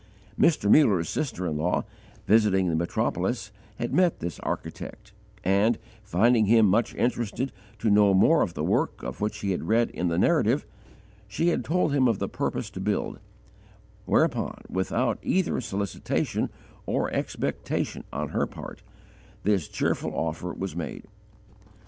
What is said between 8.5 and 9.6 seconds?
the work of which he